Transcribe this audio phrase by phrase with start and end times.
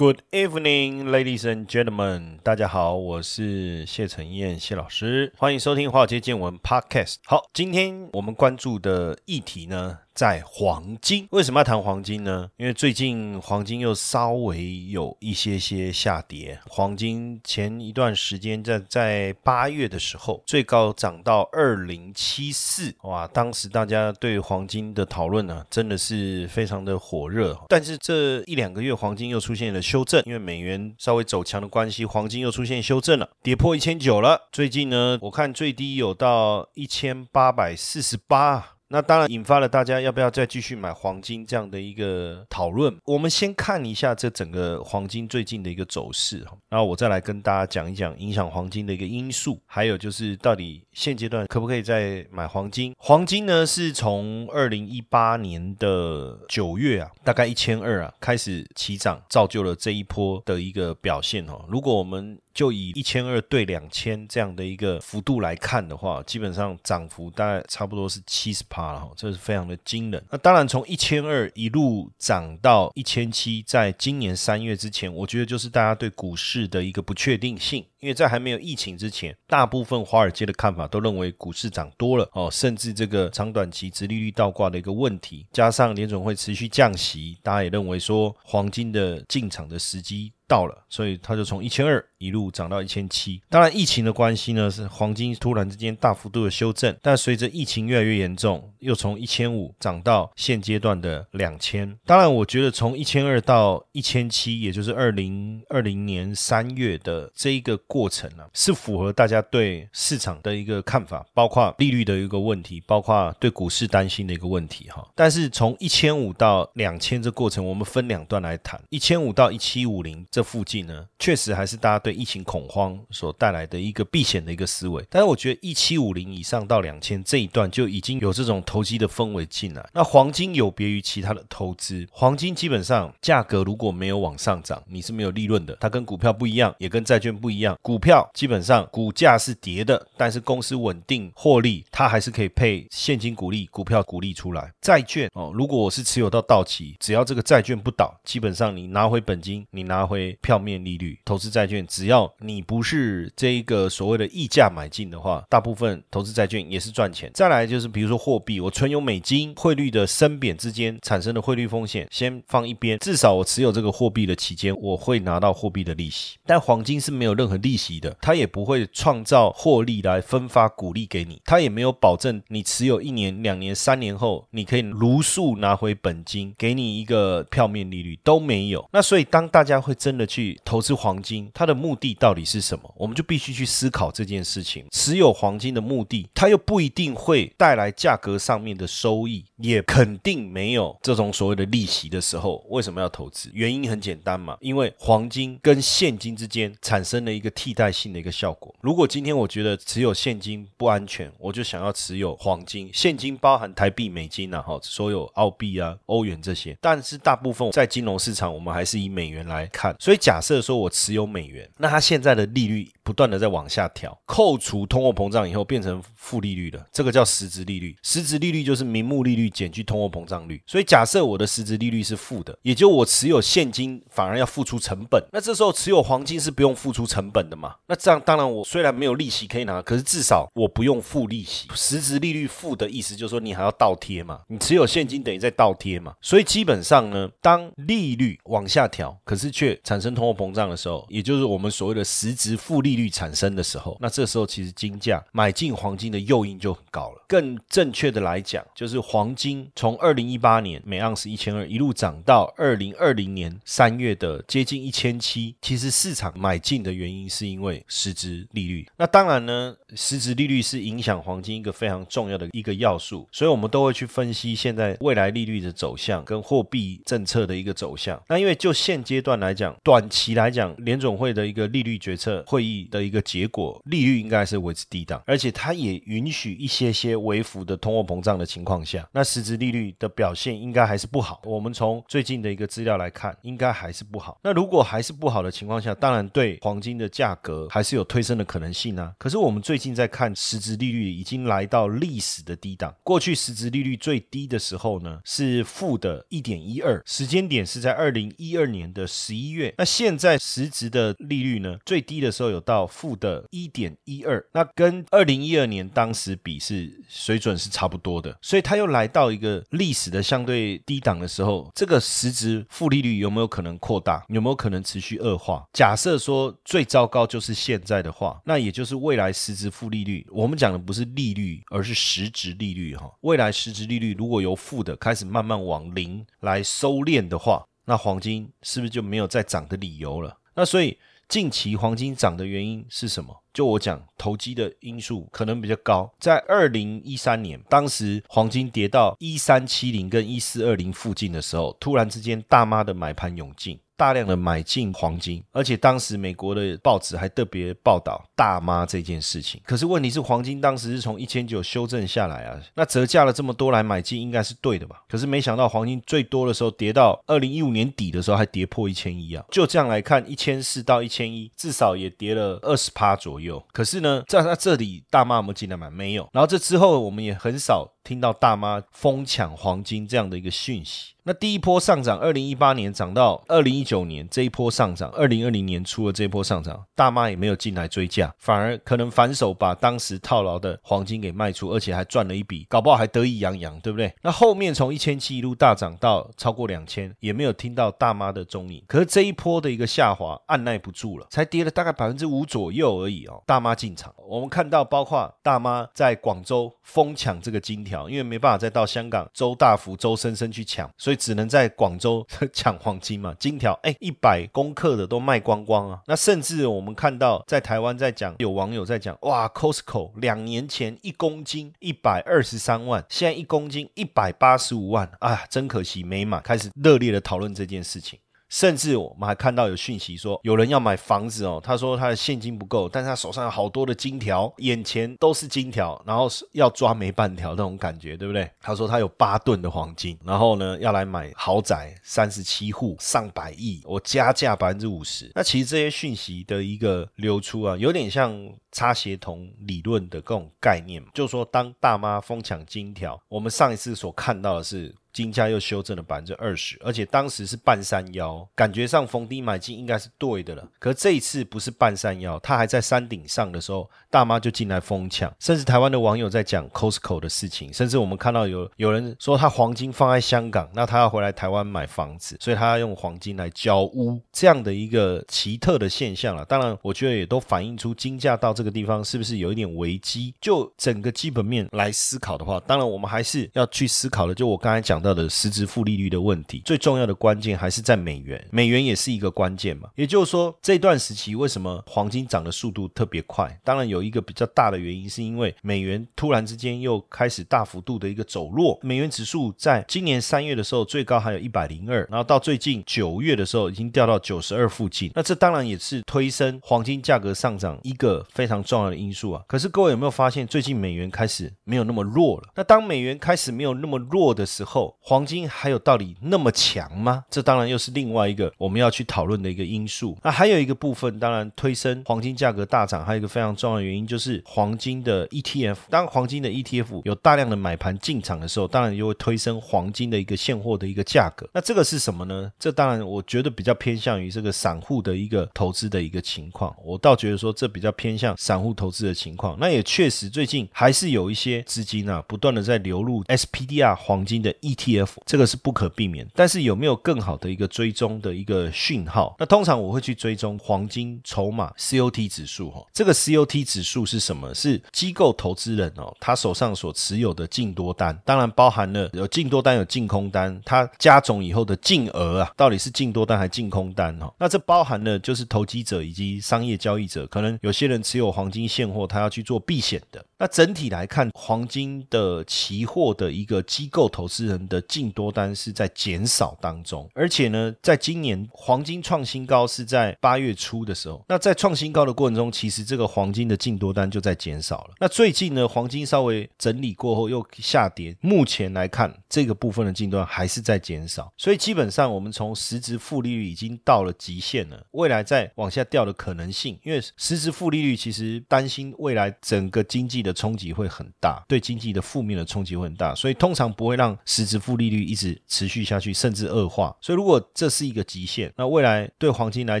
[0.00, 7.16] Good evening, ladies and gentlemen，大家好，我是谢承彦谢老师，欢迎收听华尔街见闻 Podcast。
[7.26, 9.98] 好，今天我们关注的议题呢？
[10.20, 12.50] 在黄金，为什么要谈黄金呢？
[12.58, 16.60] 因为最近黄金又稍微有一些些下跌。
[16.66, 23.26] 黄金前一段时间在在八月的时候，最高涨到二零七四，哇！
[23.28, 27.58] 当时大家对黄金的讨论呢，真的是非常的火热。
[27.70, 34.50] 但是这一两个月，黄金又出现了修正，因为美元稍微走强的关系，黄金又出现修正了，跌破一千九了。
[34.52, 38.79] 最近呢，我看最低有到一千八百四十八。
[38.92, 42.92] 那当然引发了大家要不要再继续买黄金这样的一个讨论。
[43.04, 52.92] 我们先看一下这整个黄金最近的一个走势哈，然后我再来跟大家讲一讲影响黄金的一个因素，还有就是到底现阶段可不可以再买黄金？
[52.98, 61.64] 黄金呢是从二零一八年的九月啊，大概一千二啊开始起涨，造就了这一波的一个表现哈。
[61.68, 70.22] 如果我们就以一千二对两千这样的一个幅度来看的话，基本上涨幅大概差不多是七十趴了，这是非常的惊人。
[70.30, 77.84] 那当然，从一千二一路涨到一千七，在今年三月之前，我觉得就是大家对股市的一个不确定性。
[78.00, 90.32] 因为在还没有疫情之前，大部分华尔街的看法都认为股市涨多了哦，甚至这个长短期直利率倒挂的一个问题，加上联总会持续降息，大家也认为说黄金的进场的时机。
[90.50, 93.40] 到了，所以它就从一千二一路涨到一千七。
[93.48, 96.94] 当然，疫情的关系呢，是黄金突然之间大幅度的修正。
[97.00, 101.96] 但随着疫情越来越严重，又从一千五涨到现阶段的两千。
[102.04, 115.08] 当然，我觉得从一千二到一千七，也就是二零二零年三月的这一个过程呢，是符合大家对市场的一个看法，包括利率的一个问题，包括对股市担心的一个问题哈。
[115.14, 118.82] 但是从一千五到两千这过程，我们分两段来谈。
[118.88, 120.39] 一千五到一七五零这。
[120.42, 125.04] 附近呢，确实还是大家对疫情恐慌所带来的一个避险的一个思维。
[125.08, 129.88] 但是我觉得一七五零以上到两千这一段就已经有这种投机的氛围进来。
[129.92, 135.76] 那黄金有别于其他的投资，黄金基本上价格如果没有往上涨，你是没有利润的。
[135.80, 137.78] 它跟股票不一样，也跟债券不一样。
[137.82, 144.72] 股票基本上股价是跌的，但是公司稳定获利，它还是可以配现金股利、股票股利出来。
[144.80, 150.29] 债券哦，如果我是持有到到期，只要这个债券不倒，基本上你拿回本金，你拿回。
[150.40, 157.30] 票面利率投资债券，只要你不是这一个所谓的溢价买进的话，大部分投资债券也是赚钱。
[157.34, 166.36] 再来就是比如说货币，我存有美金，汇率的升贬之间产生的汇率风险先放一边，至少我持有这个货币的期间，我会拿到货币的利息。
[166.46, 178.88] 但黄金是没有任何利息的，它也不会创造获利来分发股利给你，它也没有保证你持有一年、两年、三年后你可以如数拿回本金，给你一个票面利率都没有。
[178.92, 182.94] 那所以当大家会真的去投资黄金，它的目的到底是什么？
[182.96, 184.84] 我们就必须去思考这件事情。
[184.90, 193.50] 持有黄金的目的，它又不一定会带来价格上面的收益，也肯定没有这种所谓的利息的时候，为什么要投资？
[193.54, 198.74] 原因很简单嘛，因为黄金跟现金之间产生了一个替代性的一个效果。
[198.82, 202.90] 如果今天我觉得持有现金不安全，我就想要持有黄金。
[202.92, 210.20] 现金包含台币、美金啊，哈，所有澳币啊、欧元这些，但是大部分在金融市场，我们还是以美元来看，所以。
[210.20, 217.96] 假设说我持有美元，那它现在的利率不断的在往下调，扣除通货膨胀以后变成负利率了，这个叫实质利率。
[218.02, 220.62] 实质利率就是名目利率减去通货膨胀率。
[220.66, 225.24] 所以假设我的实质利率是负的，也就我持有现金反而要付出成本。
[225.32, 227.76] 那这时候持有黄金是不用付出成本的嘛？
[227.86, 231.66] 那这样当然我虽然没有利息可以拿，可是至少我不用付利息。
[231.74, 234.40] 实质利率负的意思就是说你还要倒贴嘛？
[234.48, 236.14] 你持有现金等于在倒贴嘛。
[236.20, 247.24] 所以基本上呢，当利率往下调，可是却产生通货膨胀的时候，也就是我们所谓的实质负利率产生的时候，那这时候其实金价买进黄金的诱因就很高了。
[247.26, 258.88] 更正确的来讲，就是黄金从二零一八年每盎司一千二一路涨到二零二零年三月的接近一千七，其实市场买进的原因是因为实质利率。
[258.96, 268.22] 那当然呢，实质利率是影响黄金一个非常重要的一个要素，所以我们都会去分析现在未来利率的走向跟货币政策的一个走向。
[268.28, 281.40] 那因为就现阶段来讲，短期来讲，联总会的一个利率决策会议的一个结果，利率应该是维持低档，而且它也允许一些些微幅的通货膨胀的情况下，那实质利率的表现应该还是不好。
[281.44, 284.38] 我们从最近的一个资料来看，应该还是不好。
[284.42, 289.14] 那如果还是不好的情况下，当然对黄金的价格还是有推升的可能性啊。
[289.18, 299.69] 可是我们最近在看实质利率已经来到历史的低档，过去实质利率最低的时候呢是负的一点一二，时间点是在二零一二年的十一月。
[299.78, 314.24] 那现在实质的利率呢最低的时候有到负的一点一二，那跟二零一二年当时比是水准是差不多的，所以它又来到一个历史的相对低档的时候，这个实质负利率有没有可能扩大？
[314.28, 315.64] 有没有可能持续恶化？
[315.72, 323.10] 假设说最糟糕就是现在的话，那也就是未来实质负利率，我们讲的不是利率，而是实质利率哈。
[323.22, 330.38] 未来实质利率如果由负的开始慢慢往零来收敛的话，那黄金是不是就没有再涨的理由了？
[330.54, 330.96] 那所以
[331.28, 333.42] 近期黄金涨的原因是什么？
[333.52, 336.08] 就我讲，投机的因素可能比较高。
[336.20, 343.80] 在二零一三年，当时黄金跌到一三七零跟一四二零附近的时候，突然之间大妈的买盘涌进。
[344.00, 349.60] 大量的买进黄金，而且当时美国的报纸还特别报道大妈这件事情。
[349.62, 355.02] 可是问题是，黄金当时是从一千九修正下来啊，那折价了这么多来买进，应该是对的吧？
[355.06, 359.44] 可是没想到黄金最多的时候跌到二零一五年底的时候还跌破一千一啊！
[359.50, 363.62] 就这样来看，一千四到一千一，至少也跌了二十趴左右。
[363.70, 365.90] 可是呢，在那这里大妈有没有进来买？
[365.90, 366.26] 没有。
[366.32, 371.14] 然后这之后，我们也很少听到大妈疯抢黄金这样的一个讯息。
[371.22, 384.12] 那第一波上涨，二零一八年涨到二零一九年这一波上涨，二零二零年初的这一波上涨，大妈也没有进来追价，反而可能反手把当时套牢的黄金给卖出，而且还赚了一笔，搞不好还得意洋洋，对不对？
[384.22, 388.82] 那后面从一千七一路大涨到超过两千，也没有听到大妈的踪影。
[388.88, 393.42] 可是这一波的一个下滑按耐不住了，才跌了大概百分之五左右而已哦。
[393.46, 401.20] 大妈进场，我们看到包括大妈在广州疯抢这个金条，因为没办法再到香港周大福、周生生去抢，所以。
[401.20, 406.00] 只能在广州 抢黄金嘛，金条哎，一百公克的都卖光光啊。
[406.06, 416.40] 那甚至我们看到在台湾在讲，有网友在讲，哇，Costco 两年前一公斤一百二十三万，现在一公斤一百八十五万，啊，真可惜没买。
[416.40, 418.18] 开始热烈的讨论这件事情。
[418.50, 421.60] 甚至我们还看到有讯息说，有人要买房子哦。
[421.64, 428.50] 他说他的现金不够，但是他手上有好多的金条，眼前都是金条，然后要抓没半条那种感觉，对不对？
[428.60, 435.30] 他说他有八吨的黄金，然后呢要来买豪宅，三十七户，上百亿，我加价百分之五十。
[435.34, 438.36] 那其实这些讯息的一个流出啊，有点像
[438.72, 444.92] 差协同理论的各种概念，就是说当大妈疯抢金条，我们上一次所看到的是。
[445.12, 450.66] 金价又修正了百分之二十，而且当时是半山腰，感觉上逢低买进应该是对的了。
[450.78, 466.44] 可这一次不是半山腰，它还在山顶上的时候，大妈就进来疯抢，甚至台湾的网友在讲 Costco 的事情，甚至我们看到有有人说他黄金放在香港，那他要回来台湾买房子，所以他要用黄金来交屋，这样的一个奇特的现象了。
[466.44, 470.32] 当然，我觉得也都反映出金价到这个地方是不是有一点危机。
[470.40, 474.32] 就整个基本面来思考的话，当然我们还是要去思考的。
[474.32, 474.99] 就我刚才讲。
[475.00, 479.88] 到的实质负利率的问题，最重要的关键还是在美元，美元也是一个关键嘛。
[479.94, 483.58] 也就是说，这段时期为什么黄金涨的速度特别快？
[483.64, 488.78] 当然有一个比较大的原因，是因为美元突然之间又开始大幅度的一个走弱。
[488.82, 495.10] 美元指数在今年三月的时候最高还有一百零二，然后到最近九月的时候已经掉到九十二附近。
[495.14, 499.42] 那这当然也是推升黄金价格上涨一个非常重要的因素啊。
[499.46, 502.48] 可是各位有没有发现，最近美元开始没有那么弱了？
[502.54, 507.24] 那当美元开始没有那么弱的时候，黄金还有道理那么强吗？
[507.30, 510.16] 这当然又是另外一个我们要去讨论的一个因素。
[510.22, 515.76] 那还有一个部分，当然推升黄金价格大涨，还有一个非常重要的原因就是黄金的 ETF。
[515.88, 521.48] 当黄金的 ETF 有大量的买盘进场的时候，当然就会推升黄金的一个现货的一个价格。
[521.52, 522.50] 那这个是什么呢？
[522.58, 526.74] 这当然我觉得比较偏向于这个散户的一个投资的一个情况。
[526.84, 529.56] 我倒觉得说这比较偏向散户投资的情况。
[529.58, 536.26] 那也确实最近还是有一些资金啊，不断的在流入 SPDR 黄金的 E T F 这个是不可避免。
[536.34, 539.36] 但是有没有更好的一个追踪的一个讯号？
[539.38, 542.82] 那通常我会去追踪黄金筹码 COT 指数哈。
[542.94, 544.54] 这个 COT 指数是什么？
[544.54, 554.32] 是机构投资人哦，他手上所持有的净多单，当然包含了有净多单有净空单，它加总以后的净额啊，到底是净多单还是净空单哦？
[554.38, 560.24] 那这包含了就是投机者以及商业交易者，可能有些人持有黄金现货，他要去做避险的。
[560.38, 574.94] 那整体来看，黄金的期货的一个机构投资人的净多单是在减少当中，而且呢，在今年黄金创新高是在八月初的时候，那在创新高的过程中，其实这个黄金的净多单就在减少了。
[574.98, 590.34] 那最近呢，黄金稍微整理过后又下跌，目前来看，这个部分的净多单还是在减少，所以基本上我们从实质负利率已经到了极限了，未来再往下掉的可能性，因为实质负利率其实担心未来整个经济的。
[590.40, 596.94] 冲击会很大，对经济的负面的冲击会很大，所以通常不会让实质负利率一直持续下去，甚至恶化。
[597.00, 599.80] 所以如果这是一个极限，那未来对黄金来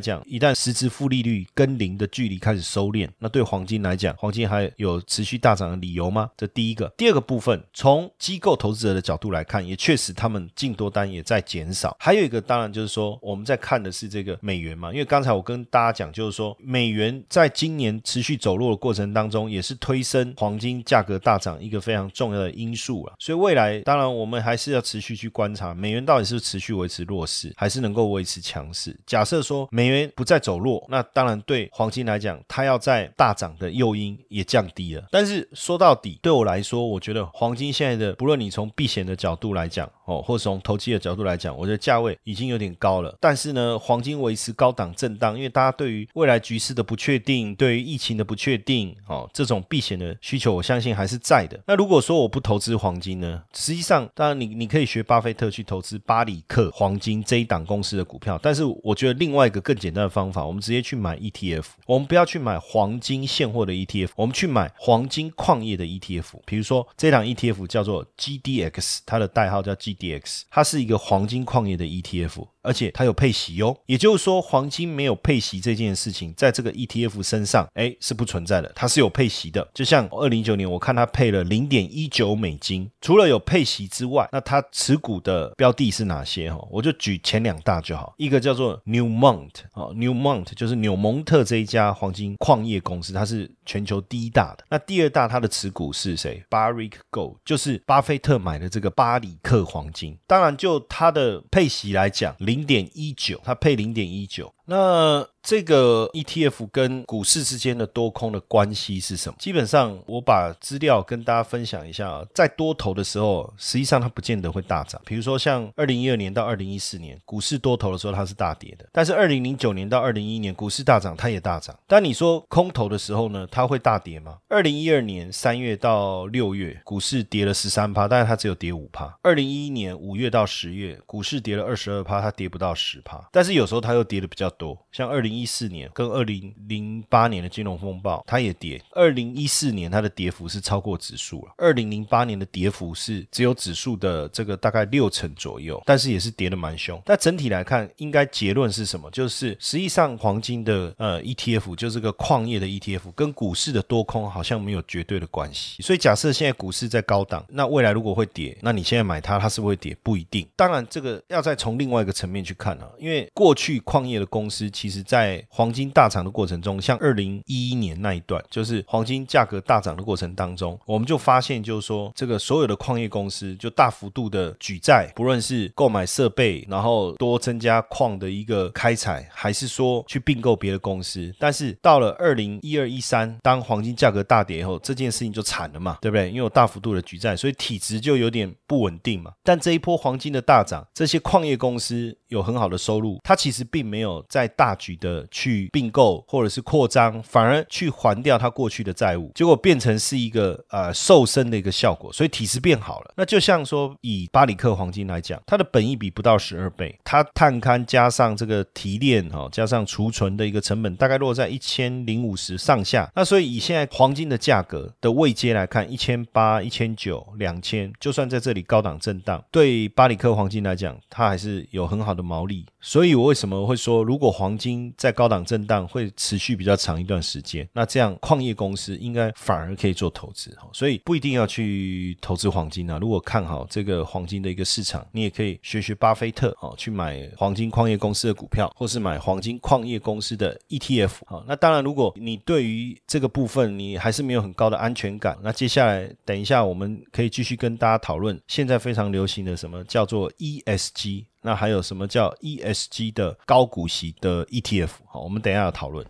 [0.00, 6.30] 讲，一旦实质负利率跟零的距离开始收敛，那对黄金来讲，黄金还有持续大涨的理由吗？
[6.36, 6.92] 这第一个。
[6.96, 11.96] 第二个部分，从机构投资者的角度来看，也确实他们净多单也在减少。
[12.00, 20.34] 还有一个，当然就是说，我们在看的是这个美元嘛，因为刚才我跟大家讲，就是说美元在今年持续走弱的过程当中，也是推升。
[20.36, 28.96] 黄金价格大涨一个非常重要的因素了，所以未来当然我们还是要持续去观察美元到底是持续维持弱势，还是能够维持强势。
[29.06, 35.04] 假设说美元不再走弱，那当然对黄金来讲，它要在大涨的诱因也降低了。
[35.10, 43.16] 但是说到底，对我来说，我觉得黄金现在的，不论你从避险的角度来讲，哦，或者从投机的角度来讲，我觉得价位已经有点高了。
[43.20, 51.58] 但是呢，黄金维持高档震荡，因为大家对于未来局势的不确定，对于疫情的不确定，哦，这种避险的需求，我相信还是在的。
[51.66, 53.42] 那如果说我不投资黄金呢？
[53.54, 58.38] 实际上，当然你你可以学巴菲特去投资巴里克黄金这一档公司的股票。
[58.42, 61.64] 但是我觉得另外一个更简单的方法，我们直接去买 ETF。
[61.86, 66.42] 我们不要去买黄金现货的 ETF，我们去买黄金矿业的 ETF。
[66.44, 72.46] 比如说这档 ETF 叫做 GDX，它的代号叫 GDX，它是一个黄金矿业的 ETF。
[72.62, 78.70] 而且它有配息哦，也就是说，黄金没有配息这件事情，在这个 ETF 身上，哎，是不存在的。
[78.74, 82.90] 它是有配息的，就像二零一九年，我看它配了零点一九美金。
[83.00, 86.52] 除了有配息之外，那它持股的标的是哪些？
[86.52, 88.14] 哈，我就举前两大就好。
[88.18, 94.64] 一个叫做 Newmont，哦，Newmont 就是纽蒙特这一家黄金矿业公司，它是全球第一大的。
[94.68, 100.18] 那第二大它的持股是谁？Barrick Gold，就是巴菲特买的这个巴里克黄金。
[100.26, 102.36] 当然，就它的配息来讲。
[102.50, 105.26] 零点一九，它配零点一九，那。
[105.42, 109.36] 这个 ETF 跟股市之间的多空的关系是什么？
[109.38, 112.22] 基本上，我把资料跟大家分享一下啊。
[112.34, 115.00] 在多头的时候，实际上它不见得会大涨。
[115.06, 118.86] 比如说，像二零一二年到二零一四年，股市多头的时候，它是大跌的。
[118.92, 121.74] 但是二零零九年到二零一一年，股市大涨，它也大涨。
[121.86, 124.36] 但你说空头的时候呢，它会大跌吗？
[124.48, 129.18] 二零一二年三月到六月，股市跌了十三趴，但是它只有跌五趴。
[129.22, 133.26] 二零一一年五月到十月，股市跌了二十二趴，它跌不到十趴。
[133.32, 135.30] 但是有时候它又跌的比较多，像二零。
[135.40, 138.82] 一四年跟二零零八年的金融风暴，它也跌。
[138.90, 147.00] 二零一四年它的跌幅是超过指数了，二零零八年的跌幅是只有指数的这个大概六成左右，但是也是跌的蛮凶。
[147.06, 149.10] 但整体来看，应该结论是什么？
[149.12, 155.80] 就是实际上黄金的呃 ETF，就是个矿业的 ETF，跟股市的多空好像没有绝对的关系。
[155.82, 159.96] 所以假设现在股市在高档，那未来如果会跌，那你现在买它，它是不是会跌？
[160.02, 160.46] 不一定。
[160.54, 181.32] 当然，这个要再从另外一个层面去看啊，因为过去矿业的公司其实在黄金大涨的过程中，像二零一一年那一段，就是黄金价格大涨的过程当中，我们就发现，就是说，这个所有的矿业公司就大幅度的举债，不论是购买设备，然后多增加矿的一个开采，还是说去并购别的公司。
[181.38, 186.28] 但是到了二零一二一三，当黄金价格大跌以后，这件事情就惨了嘛，对不对？
[186.28, 189.32] 因为有大幅度的举债，所以体质就有点不稳定嘛。
[189.42, 203.12] 但这一波黄金的大涨，这些矿业公司有很好的收入，它其实并没有在大举的去并购或者是扩张，反而去还掉他过去的债务，结果变成是一个呃瘦身的一个效果，所以体质变好了。
[203.16, 213.10] 那就像说以巴里克黄金来讲，它的本益比不到十二倍，它碳勘加上这个提炼哈，加上储存的一个成本，大概落在一千零五十上下。
[213.16, 222.64] 那所以以现在黄金的价格的位阶来看，一千八、一千九、两千，就算在这里高档震荡，对巴里克黄金来讲，它还是有很好的毛利。
[222.80, 230.54] 所以我为什么会说，如如果黄金在高档震荡会持续比较长一段时间，那这样矿业公司应该反而可以做投资。
[230.74, 232.98] 所以不一定要去投资黄金啊。
[232.98, 241.12] 如果看好这个黄金的一个市场，你也可以学学巴菲特哦，去买黄金矿业公司的股票，或是买黄金矿业公司的 ETF。
[241.24, 254.90] 好，那当然，如果你对于这个部分你还是没有很高的安全感，那接下来等一下我们可以继续跟大家讨论现在非常流行的什么叫做 ESG，那还有什么叫 ESG 的高股息的 ETF。
[255.06, 256.04] 好，我们等一下要讨论。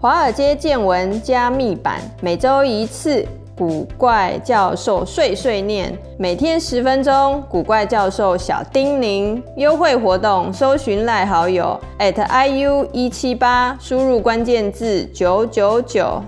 [0.00, 3.26] 华尔街见闻加密版，每周一次。
[3.56, 7.42] 古怪教授碎碎念，每天十分钟。
[7.50, 16.22] 古怪教授小叮咛，优惠活动，搜寻赖好友 at iu 一七八，输入关键字九九九。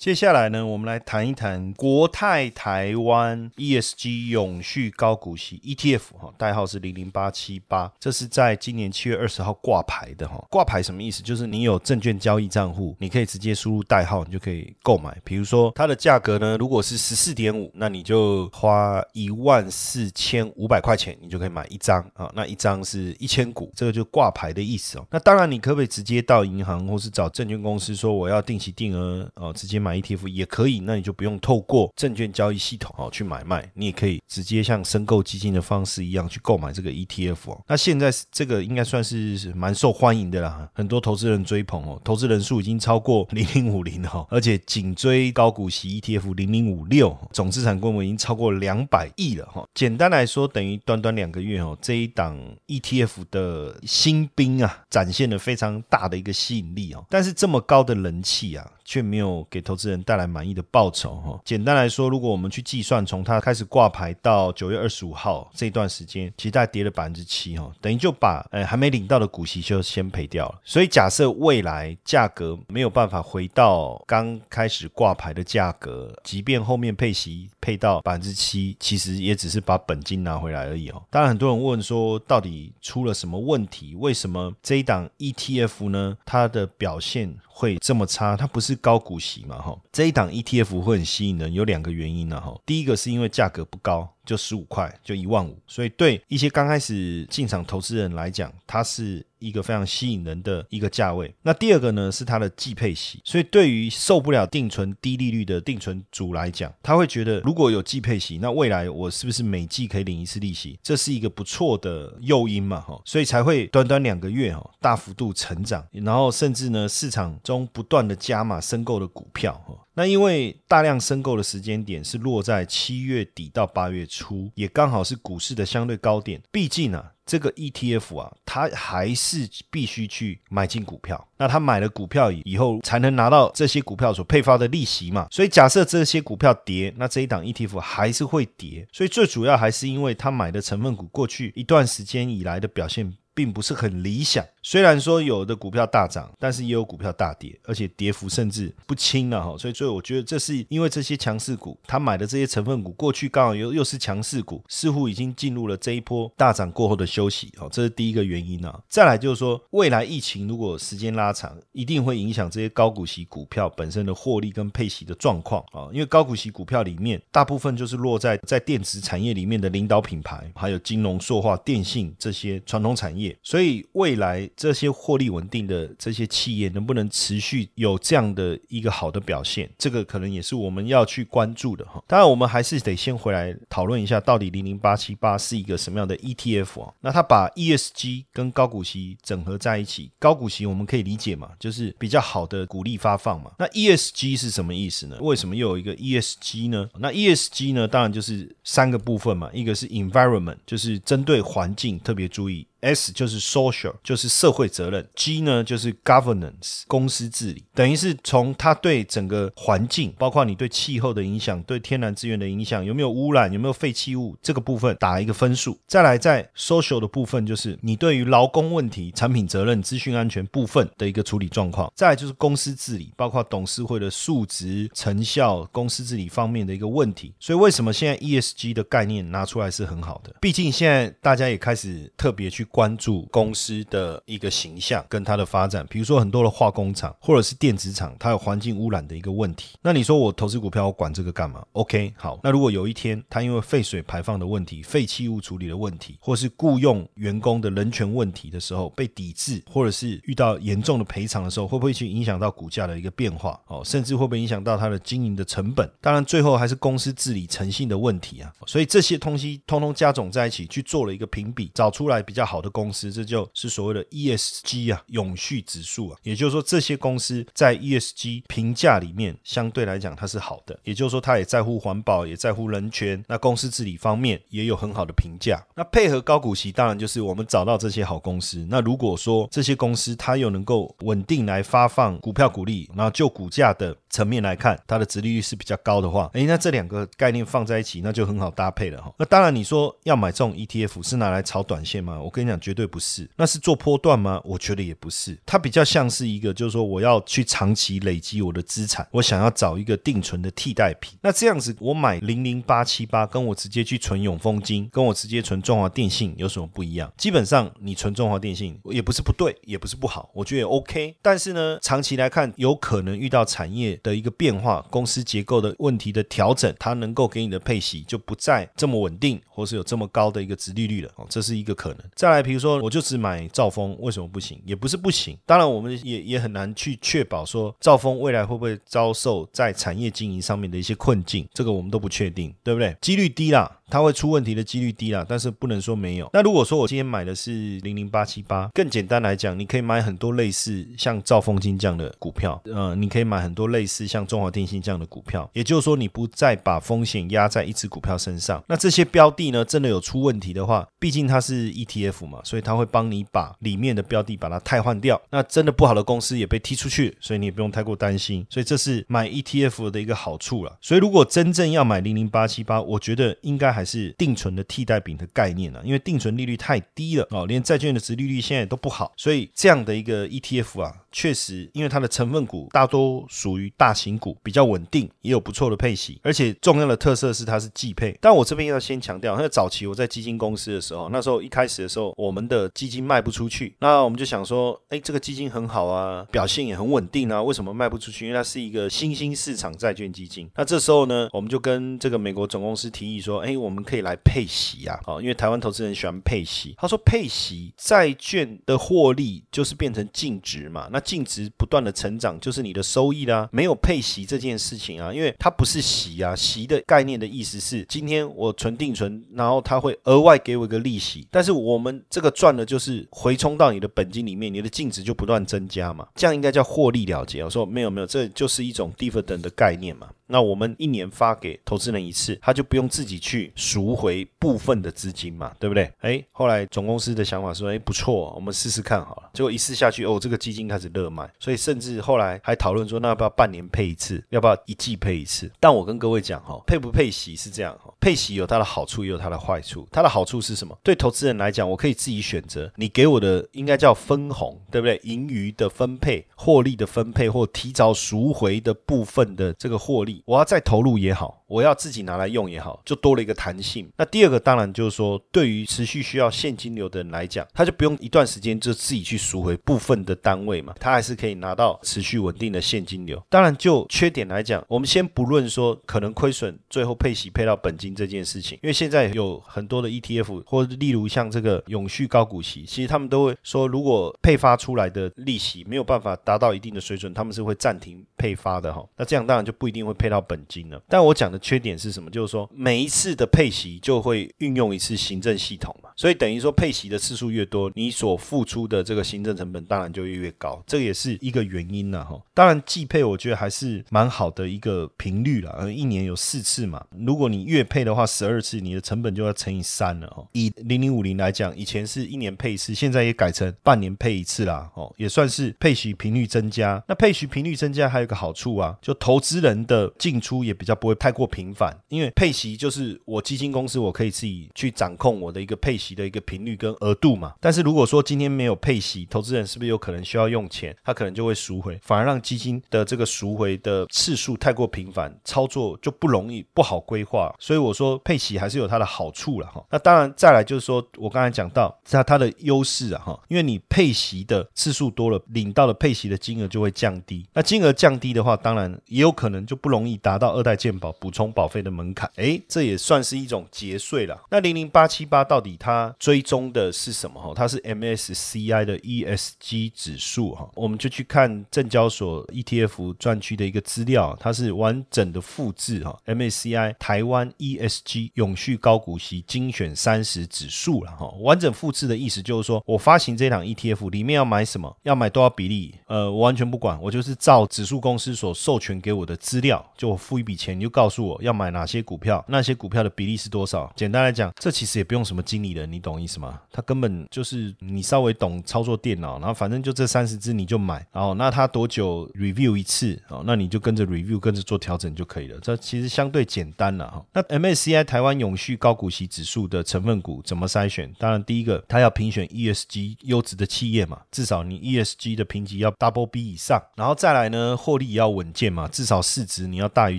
[0.00, 10.42] 接下来呢，我们来谈一谈国泰台湾 ESG 永续高股息 ETF 哈，代号是零零八七八，这是在今年七月二十号挂牌的哈。
[10.48, 11.22] 挂牌什么意思？
[11.22, 15.14] 就是你有证券交易账户，你可以直接输入代号，你就可以购买。
[15.22, 22.32] 比如说它的价格呢，如果是十四点五，那你就花一万四千五百块钱，你就可以买一张啊。
[22.34, 25.06] 那一张是一千股，这个就挂牌的意思哦。
[25.10, 29.89] 那当然，你可不可以直接到银行或是找证券公司说我要定期定额哦，直接买？
[29.90, 37.60] 买 ETF 也可以，那你就不用透过证券交易系统哦去买卖，你也可以直接像申购基金的方式一样去购买这个 ETF 哦。
[37.66, 49.66] 那现在这个应该算是蛮受欢迎的啦，很多投资人追捧哦，投资人数已经超过零零五零哈，而且紧追高股息 ETF 零零五六，总资产规模已经超过两百亿了哈。
[49.74, 57.04] 简单来说，等于短短两个月哦，这一档 ETF 的新兵啊，展现了非常大的一个吸引力哦。
[57.10, 58.70] 但是这么高的人气啊。
[58.90, 61.40] 却没有给投资人带来满意的报酬哈。
[61.44, 70.60] 简单来说，如果我们去计算从它开始挂牌到九月二十五号这段时间，其实大概跌了百分之七哈，等于就把呃还没领到的股息就先赔掉了。
[70.64, 81.00] 所以假设未来价格没有办法回到刚开始挂牌的价格，即便后面配息配到百分之七，其实也只是把本金拿回来而已哦。
[81.10, 83.94] 当然，很多人问说，到底出了什么问题？
[83.94, 86.18] 为什么这一档 ETF 呢？
[86.26, 87.36] 它的表现？
[87.60, 89.60] 会这么差，它不是高股息嘛？
[89.60, 92.40] 哈，这一档 ETF 会很吸引人，有两个原因呢。
[92.40, 94.08] 哈，第一个是因为价格不高。
[94.30, 101.34] 就十五块，就一万五，所以对一些刚开始进场投资人来讲，它是一个非常吸引人的一个价位。
[101.42, 110.78] 那第二个呢，是它的季配息，所以对于受不了定存低利率的定存主来讲，他会觉得如果有季配息，那未来我是不是每季可以领一次利息？
[110.80, 119.74] 这是一个不错的诱因嘛，哈，所以才会短短两个月哈，大幅度成长，然后甚至呢，市场中不断的加码申购的股票，哈。
[120.00, 126.40] 那因为大量申购的时间点是落在七月底到八月初，也刚好是股市的相对高点。
[126.50, 131.28] 毕竟啊，这个 ETF 啊，它还是必须去买进股票。
[131.36, 135.28] 那他买了股票以后，才能拿到这些股票所配发的利息嘛。
[135.30, 138.88] 所以假设这些股票跌，那这一档 ETF 还是会跌。
[138.90, 144.44] 所以最主要还是因为他买的成分股过去一段时间以来的表现并不是很理想。
[144.62, 149.56] 虽然说有的股票大涨，但是也有股票大跌，而且跌幅甚至不轻了哈。
[149.56, 158.78] 所以，所以我觉得这是因为这些强势股，他买的这些成分股过去刚好又又是强势股，似乎已经进入了这一波大涨过后的休息哦，这是第一个原因啊。
[158.88, 165.88] 再来就是说，未来疫情如果时间拉长，一定会影响这些高股息股票本身的获利跟配息的状况啊。
[165.92, 174.40] 因为高股息股票里面大部分就是落在在电子产业里面的领导品牌，还有金融、塑化、电信这些传统产业，业所以未来。
[174.56, 179.70] 这些获利稳定的这些企业能不能持续有这样的一个好的表现？
[179.78, 182.02] 这个可能也是我们要去关注的哈。
[182.06, 186.92] 当然，我们还是得先回来讨论一下，到底零零八七八是一个什么样的 ETF 啊？
[187.00, 193.52] 那它把 ESG 跟高股息整合在一起，高股息我们可以理解嘛，就是比较好的鼓励发放嘛。
[193.58, 195.16] 那 ESG 是什么意思呢？
[195.20, 196.88] 为什么又有一个 ESG 呢？
[196.98, 202.66] 那 ESG 呢，当然就是三个部分嘛，一个是 environment，就是针对环境特别注意。
[202.80, 207.64] S 就是 social，就是社会责任；G 呢就是 governance，公司治理。
[207.74, 215.78] 等于是从它对整个环境，包括你对气候的影响、对天然资源的影响，有没有污染、有没有废弃物这个部分打一个分数。
[215.86, 221.92] 再来在 social 的部分，就是你对于劳工问题、产品责任、资讯安全部分的一个处理状况。
[221.94, 227.34] 再来就是公司治理，包括董事会的素质、成效、公司治理方面的一个问题。
[227.38, 230.34] 所以为什么现在 ESG 的概念拿出来是很好的？
[230.40, 235.86] 毕竟现在大家也开始特别去关注公司的一个形象跟它的发展。
[235.88, 239.76] 比如说很多的化工厂或者是电子厂，它有环境污染的一个问题。
[239.82, 242.38] 那你说我投资股票，我管这个干嘛？OK，好。
[242.42, 253.60] 那如果有一天它因为废水排放的问题、废弃物处理的问题，或是雇佣员工的人权问题的时候被抵制，或者是遇到严重的赔偿的时候，会不会去影响到股价的一个变化？
[253.66, 255.90] 哦，甚至会不会影响到它的经营的成本？
[256.00, 258.52] 当然，最后还是公司治理诚信的问题啊。
[258.66, 266.18] 所以这些东西通通加总在一起，去做了一个评比，找出来比较好的公司，这就是所谓的 ESG 啊，永续指数啊。
[266.22, 273.22] 也就是说，这些公司在 ESG 评价里面相对来讲它是好的，也就是说，它也在乎环保，也在乎人权。
[273.28, 275.64] 那公司治理方面也有很好的评价。
[275.74, 278.66] 那配合高股息，当然就是我们找到这些好公司。
[278.68, 289.12] 那如果说这些公司它又能够稳定来发放股票股利，那就股价的层面来看，它的殖利率是比较高的话，诶，那这两个概念放在一起，那就很好搭配了哈。
[289.16, 292.20] 那当然，你说要买这种 ETF 是拿来炒短线吗？
[292.20, 293.28] 我跟你讲，绝对不是。
[293.36, 294.40] 那是做波段吗？
[294.44, 295.38] 我觉得也不是。
[295.46, 301.18] 它比较像是一个，就是说我要去长期累积我的资产，我想要找一个定存的替代品。
[301.22, 307.12] 那这样子，我买零零八七八，跟我直接去存永丰金，跟我直接存中华电信有什么不一样？
[307.16, 311.16] 基本上，你存中华电信也不是不对，也不是不好，我觉得也 OK。
[311.22, 321.98] 但是呢，长期来看，有可能遇到产业的一个变化、公司结构的问题的调整，它能够给你的配息就不再这么稳定，或是有这么高的一个值利率了哦，这是一个可能。
[322.14, 324.60] 再来，比如说，我就只买兆丰，为什么不行？
[324.64, 325.36] 也不是不行。
[325.46, 332.96] 当然，我们也也很难去确保说兆丰未来会不会遭受在产业经营上面的一些困境，这个我们都不确定，对不对？
[333.00, 333.79] 几率低啦。
[333.90, 336.30] 它会出问题的几率低啦，但是不能说没有。
[336.32, 345.50] 那如果说我今天买的是零零八七八，更简单来讲，你可以买很多类似像兆丰金这样的股票，呃，你可以买很多类似像中华电信这样的股票。
[345.52, 348.62] 也就是说，你不再把风险压在一只股票身上。
[348.68, 355.20] 那这些标的呢，真的有出问题的话，毕竟它是 ETF 嘛，所以它会帮你把里面的标的把它汰换掉。
[355.30, 358.46] 那真的不好的公司也被踢出去，所以你也不用太过担心。
[358.48, 360.78] 所以这是买 ETF 的一个好处了。
[360.80, 363.79] 所以如果真正要买零零八七八，我觉得应该还。
[363.80, 365.80] 还是定存的替代品的概念呢？
[365.82, 370.94] 因为定存利率太低了哦，连债券的值利率现在都不好，所以这样的一个 ETF 啊。
[371.12, 378.16] 确实，因为它的成分股大多属于大型股，比较稳定，也有不错的配息，而且重要的特色是它是季配。
[378.20, 388.26] 但我这边要先强调，因为早期我在基金公司的时候，那时候一开始的时候，我们的基金卖不出去，那我们就想说，哎，这个基金很好啊，表现也很稳定啊，为什么卖不出去？
[388.26, 390.48] 因为它是一个新兴市场债券基金。
[390.56, 396.74] 那这时候呢，我们就跟这个美国总公司提议说，哎，我们可以来配息啊，哦，因为台湾投资人喜欢配息。
[396.78, 403.48] 他说，配息债券的获利就是变成净值嘛，那净值不断的成长，就是你的收益啦。
[403.52, 411.26] 没有配息这件事情啊，因为它不是息啊，息的概念的意思是，今天我存定存，然后它会额外给我一个利息。
[411.30, 417.42] 但是我们这个赚的就是回冲到你的本金里面，你的净值就不断增加嘛，这样应该叫获利了结。
[417.42, 420.08] 我说没有没有，这就是一种 dividend 的概念嘛。
[420.30, 425.92] 那我们一年发给投资人一次，他就不用自己去赎回部分的资金嘛，对不对？
[426.00, 429.30] 哎，后来总公司的想法说，哎，不错，我们试试看好了。
[429.34, 435.50] 结果一试下去，哦，这个基金开始热卖，所以甚至后来还讨论说，那要不要半年配一次，要不要一季配一次？
[435.58, 439.86] 但我跟各位讲哈，配不配息是这样哈，配息有它的好处，也有它的坏处。
[439.90, 440.76] 它的好处是什么？
[440.82, 445.00] 对投资人来讲，我可以自己选择，你给我的应该叫分红，对不对？
[445.02, 450.19] 盈余的分配、获利的分配，或提早赎回的部分的这个获利。
[450.24, 453.90] 我要再投入也好，我要自己拿来用也好，就多了一个弹性。
[453.96, 463.22] 那第二个当然就是说，对于持续需要现金流的人来讲，他就不用一段时间就自己去赎回部分的单位嘛，他还是可以拿到持续稳定的现金流。
[463.28, 478.84] 当然，就缺点来讲，我们先不论说可能亏损，最后配息配到本金这件事情，因为现在有很多的 ETF 或例如像这个永续高股息，其实他们都会说，如果配发出来的利息没有办法达到一定的水准，他们是会暂停配发的哈。
[478.96, 480.82] 那这样当然就不一定会配到本金了。
[480.88, 482.10] 但我讲的缺点是什么？
[482.10, 492.20] 就是说每一次的配息就会运用一次行政系统嘛，所以等于说配息的次数越多，你所付出的这个行政成本当然就越越高，这也是一个原因呐哈。
[492.34, 500.26] 当然季配我觉得还是蛮好的一个频率了，呃，一年有四次嘛，如果你月配的话，十二次你的成本就要乘以三了哦。
[500.32, 506.82] 以零零五零来讲，以前是一年配一次，现在也改成半年配一次啦哦，也算是配息频率增加。
[506.88, 517.34] 那配息频率增加还有个好处啊，就投资人的进出也比较不会太过频繁，因为配息就是我基金公司我可以自己去掌控我的一个配息的一个频率跟额度嘛。
[517.38, 520.74] 但是如果说今天没有配息，投资人是不是有可能需要用钱？
[520.82, 527.34] 他可能就会赎回，反而让基金的这个赎回的次数太过频繁，操作就不容易不好规划。
[527.38, 529.62] 所以我说配息还是有它的好处了哈。
[529.70, 537.26] 那当然再来就是说我刚才讲到它它的优势啊哈，因为你配息的次数多了，领到的配息的金额就会降低。
[537.34, 542.10] 那金额降低的话，当然也有可能就不容容易达到二代健保补充保费的门槛。
[542.16, 544.20] 诶，这也算是一种节税了。
[544.30, 547.32] 那零零八七八到底它追踪的是什么哈？
[547.34, 561.08] 它是 MSCI 的 ESG 指数哈，我们就去看证交所 ETF 专区的一个资料，它是完整的复制哈 MSCI 台湾 ESG 永续高股息精选三十指数了哈。
[561.20, 573.72] 完整复制的意思就是说我发行这档 ETF 里面要买什么，要买多少比例，呃，我完全不管，我就是照指数公司所授权给我的资料，就我付一笔钱，你就告诉我要买哪些股票，那些股票的比例是多少。
[573.74, 576.38] 简单来讲，这其实也不用什么经理人，你懂意思吗？
[576.52, 585.38] 他根本就是你稍微懂操作电脑，然后反正就这三十只你就买，然后那他多久 review 一次哦，那你就跟着 review 跟着做调整就可以了。
[585.40, 587.02] 这其实相对简单了哈。
[587.14, 590.92] 那 MSCI 台湾永续高股息指数的成分股怎么筛选？
[590.98, 599.98] 当然第一个，它要评选 ESG 优质的企业嘛，至少你 ESG 的评级要 Double B 以上，然后再来呢，获利也要稳健嘛，至少市值你要大于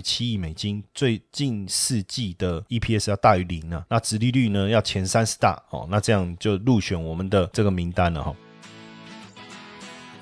[0.00, 8.32] 七亿美金，最近四季的 EPS 要大于零呢，那殖利率呢要前三十大哦，那这样就入选我们的这个名单了哈。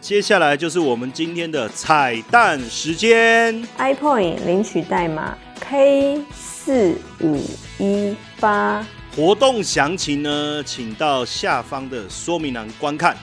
[0.00, 3.62] 接下来就是我们今天的彩蛋时间。
[3.76, 7.38] iPoint 领取代码 K 四五
[7.78, 8.86] 一八。
[9.14, 13.14] 活动详情呢，请到下方的说明栏观看。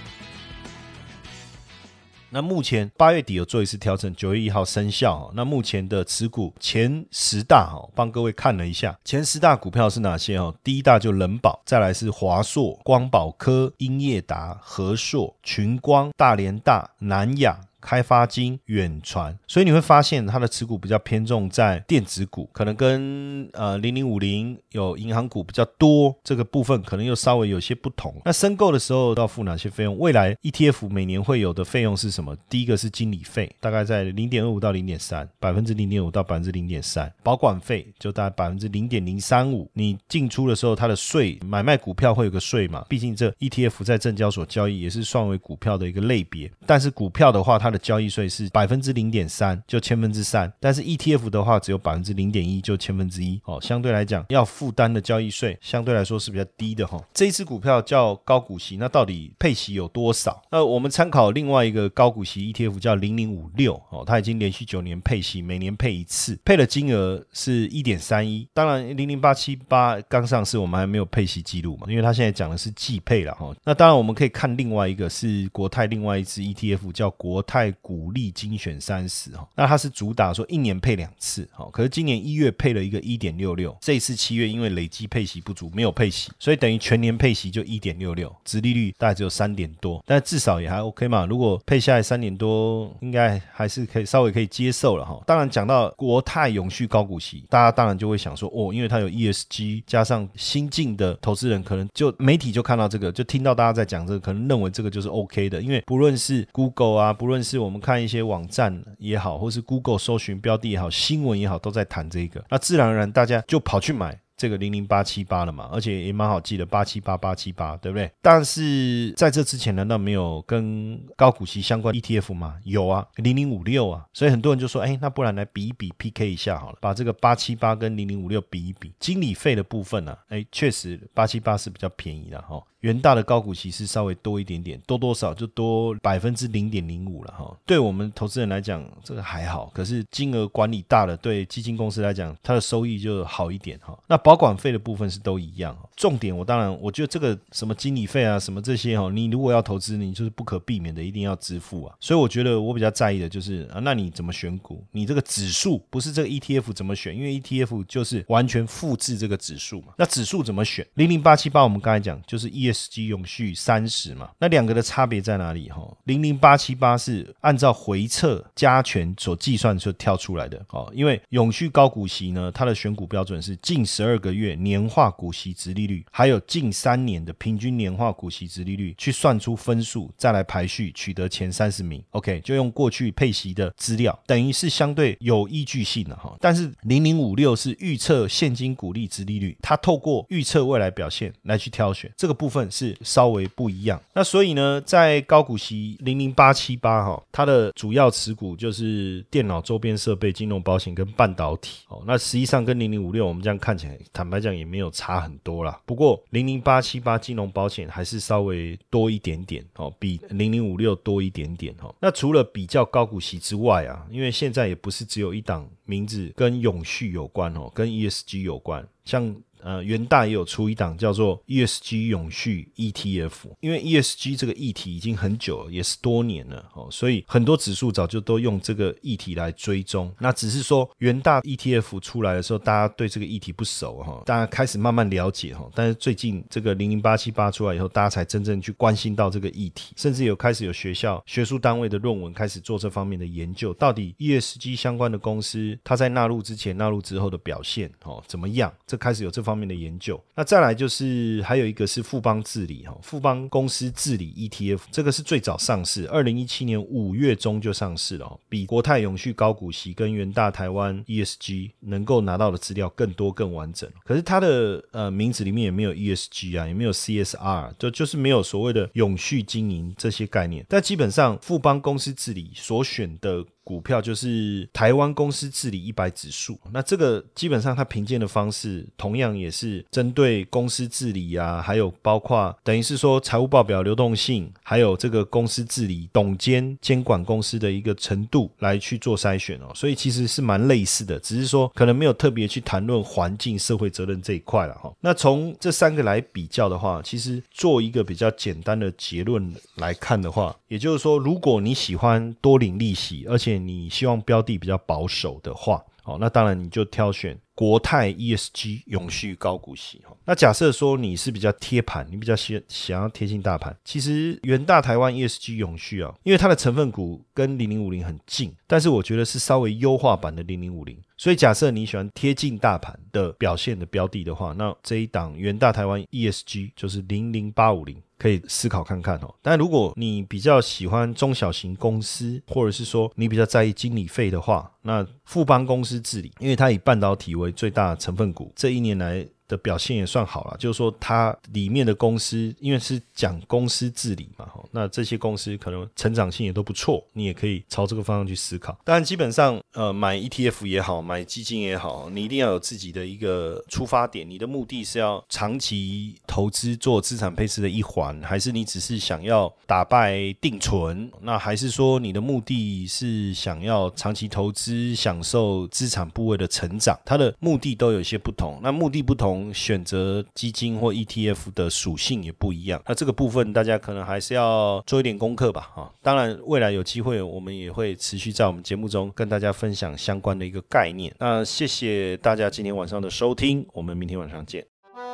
[2.29, 5.31] 那目前八月底有做一次调整，九月一号生效。
[5.33, 10.53] 那目前的持股前十大哈，帮各位看了一下，前十大股票是哪些哦？
[10.63, 17.59] 第一大就人保，再来是华硕、光宝科、英业达、和硕、群光、大连大、南亚。
[17.81, 28.13] 开发金、远传，所以你会发现它的持股比较偏重在电子股，可能跟呃零零五零有银行股比较多，这个部分可能又稍微有些不同。
[28.25, 29.97] 那申购的时候要付哪些费用？
[29.97, 32.35] 未来 ETF 每年会有的费用是什么？
[32.49, 39.69] 第一个是经理费，大概在零点二五到零点三，百分之零点五到百分之零点三，保管费就大概百分之零点零三五。
[39.73, 42.85] 你进出的时候，它的税买卖股票会有个税嘛？
[42.89, 53.41] 毕竟这 ETF 在证交所交易也是算为股票的一个类别，但是股票的话，它它的交易税是百分之零点三，就千分之三，但是 ETF 的话只有百分之零点一，就千分之一。
[53.43, 60.41] 哦，相对来讲要负担的交易税相对来说是比较低的哈、这一支股票叫高股息，那到底配息有多少？
[60.49, 68.47] 那我们参考另外一个高股息 ETF 叫零零五六哦，它已经连续九年配息，每年配一次，配的金额是一点三一。
[68.53, 91.25] 当然零零八七八刚上市，我们还没有配息记录嘛，因为它现在讲的是季配了哈、那当然我们可以看另外一个是国泰另外一支 ETF 叫国泰股利精选三十哈，那它是主打说一年配两次哈，可是今年一月配了一个一点六六，这一次七月因为累积配息不足没有配息，所以等于全年配息就一点六六，殖利率大概只有三点多，但至少也还 OK 嘛。
[91.25, 95.21] 如果配下来三点多，应该还是可以稍微可以接受了哈。
[95.25, 114.19] 当然讲到国泰永续高股息，大家当然就会想说哦，因为它有 ESG 加上新进的投资人，可能就媒体就看到这个，就听到大家在讲这个，可能认为这个就是 OK 的，因为不论是 Google 啊，不论是是我们看一些网站也好，或是 Google 搜寻标的也好，新闻也好，都在谈这个，那自然而然大家就跑去买。
[114.37, 118.07] 这个零零八七八了嘛，而且也蛮好记的，八七八八七八，对不对？
[118.21, 122.57] 但是在这之前，难道没有跟高股息相关 ETF 吗？
[122.63, 137.55] 有啊，零零五六啊，所以很多人就说，哎，那不然来比一比 PK 一下好了，把这个八七八跟零零五六比一比，经理费的部分呢、啊，哎，确实八七八是比较便宜的哈、元大的高股息是稍微多一点点，多多少就多百分之零点零五了哈。
[137.65, 143.97] 对我们投资人来讲，这个还好，可是金额管理大了，对基金公司来讲，它的收益就好一点哈。
[144.07, 145.89] 那保管费的部分是都一样哈。
[145.95, 151.95] 重点我当然，我觉得这个什么经理费啊，什么这些哈，你如果要投资，你就是不可避免的一定要支付啊。
[151.99, 154.83] 所以我觉得我比较在意的就是啊，那你怎么选股？
[154.91, 157.15] 你这个指数不是这个 ETF 怎么选？
[157.15, 159.93] 因为 ETF 就是完全复制这个指数嘛。
[159.97, 160.85] 那指数怎么选？
[160.93, 164.29] 零零八七八我们刚才讲就是一 ESG 永续三十嘛。
[164.39, 165.69] 那两个的差别在哪里？
[165.69, 170.91] 哈，零零八七八是按照回测加权所计算就跳出来的哦。
[170.93, 182.01] 因为永续高股息呢，它的选股标准是近十二个月年化股息值利率，还有近三年的平均年化股息值利率去算出分数，再来排序取得前三十名。
[182.11, 186.35] OK，就用过去配息的资料，等于是相对有依据性的哈。
[186.39, 194.01] 但是零零五六是预测现金股利值利率，它透过预测未来表现来去挑选，这个部分是稍微不一样。
[194.13, 202.01] 那所以呢，在高股息零零八七八哈，它的主要持股就是电脑周边设备、金融保险跟半导体哦。
[202.07, 205.79] 那实际上跟零零五六我们这样看起来，坦白讲也没有差很多啦。
[205.85, 211.93] 不过零零八七八金融保险还是稍微多一点点哦，比零零五六多一点点哦。
[211.99, 219.35] 那除了比较高股息之外啊，因为现在也不是只有一档名字跟永续有关哦，跟 ESG 有关，像。
[219.67, 230.13] 呃，元大也有出一档叫做 ESG 永续 ETF，因为 ESG 这个议题已经很久了，也是多年了哦，所以很多指数早就都用这个议题来追踪。
[230.19, 235.69] 那只是说元大 ETF 出来的时候，大家对这个议题不熟哈，大家开始慢慢了解哈。
[235.73, 248.71] 但是最近这个零零八七八出来以后，大家才真正去关心到这个议题，甚至有开始有学校、学术单位的论文开始做这方面的研究，到底 ESG 相关的公司它在纳入之前、纳入之后的表现哦怎么样？
[248.85, 249.47] 这开始有这。
[249.47, 263.89] 方面的研究，那再来就是还有一个是富邦治理哈，富邦公司治理 ETF，这个是最早上市，二零一七年五月中就上市了，比国泰永续高股息跟元大台湾 ESG 能够拿到的资料更多更完整。
[264.03, 270.65] 可是它的呃名字里面也没有 ESG 啊，也没有 CSR，就就是没有所谓的永续经营这些概念。
[270.69, 273.45] 但基本上富邦公司治理所选的。
[273.67, 294.89] 股票就是台湾公司治理一百指数，那这个基本上它评鉴的方式同样也是针对公司治理啊，还有包括等于是说财务报表流动性，还有这个公司治理董监监管公司的一个程度来去做筛选哦，所以其实是蛮类似的，只是说可能没有特别去谈论环境社会责任这一块了哈。
[295.01, 310.15] 那从这三个来比较的话，其实做一个比较简单的结论来看的话，也就是说，如果你喜欢多领利息，而且你希望标的比较保守的话，哦，那当然你就挑选国泰 ESG 永续高股息哈。
[310.25, 320.95] 那假设说你是比较贴盘，你比较想想要贴近大盘，其实元大台湾 ESG 永续啊，因为它的成分股跟零零五零很近，但是我觉得是稍微优化版的零零五零。
[321.17, 327.97] 所以假设你喜欢贴近大盘的表现的标的的话，那这一档元大台湾 ESG 就是零零八五零。
[328.19, 329.31] 可以思考看看哦。
[329.43, 339.27] 但如果你比较喜欢中小型公司，或者是说你比较在意经理费的话，那富邦公司治理，因为它以半导体为最大成分股，这一年来。
[339.47, 348.77] 的表现也算好了，就是说它里面的公司，因为是讲公司治理嘛，哈，那这些公司可能成长性也都不错，你也可以朝这个方向去思考。
[348.83, 361.09] 当然，基本上，呃，买 ETF 也好，买基金也好，你一定要有自己的一个出发点，你的目的是要长期投资做资产配置的一环，还是你只是想要打败定存？
[361.21, 366.99] 那还是说你的目的是想要长期投资，享受资产部位的成长？
[367.05, 368.59] 它的目的都有一些不同。
[368.61, 369.36] 那目的不同。
[369.53, 375.91] 选择基金或 ETF 的属性也不一样，那这个部分大家可能还是要做一点功课吧，哈。
[376.01, 381.13] 当然，未来有机会，我们也会持续在我们节目中跟大家分享相关的一个概念。
[381.19, 384.65] 那谢谢大家今天晚上的收听，我们明天晚上见。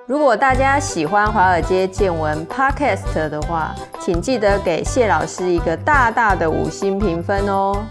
[0.07, 7.85] 如果大家喜欢华尔街见闻 Podcast 的话，请记得给谢老师一个大大的五星评分哦。